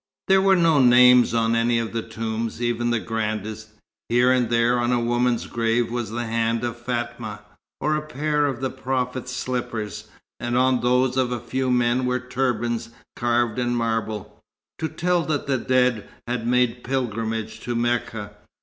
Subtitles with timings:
[0.27, 3.69] There were no names on any of the tombs, even the grandest.
[4.09, 7.41] Here and there on a woman's grave was a hand of Fatma,
[7.79, 10.05] or a pair of the Prophet's slippers;
[10.39, 14.39] and on those of a few men were turbans carved in marble,
[14.79, 18.31] to tell that the dead had made pilgrimage to Mecca.